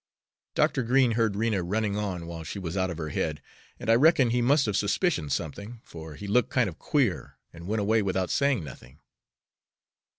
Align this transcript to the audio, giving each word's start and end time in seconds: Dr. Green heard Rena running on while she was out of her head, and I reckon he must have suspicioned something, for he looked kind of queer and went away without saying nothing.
Dr. 0.55 0.81
Green 0.81 1.11
heard 1.11 1.35
Rena 1.35 1.61
running 1.61 1.95
on 1.95 2.25
while 2.25 2.43
she 2.43 2.57
was 2.57 2.75
out 2.75 2.89
of 2.89 2.97
her 2.97 3.09
head, 3.09 3.39
and 3.79 3.87
I 3.87 3.93
reckon 3.93 4.31
he 4.31 4.41
must 4.41 4.65
have 4.65 4.75
suspicioned 4.75 5.31
something, 5.31 5.79
for 5.83 6.15
he 6.15 6.25
looked 6.25 6.49
kind 6.49 6.67
of 6.67 6.79
queer 6.79 7.37
and 7.53 7.67
went 7.67 7.81
away 7.81 8.01
without 8.01 8.31
saying 8.31 8.63
nothing. 8.63 8.97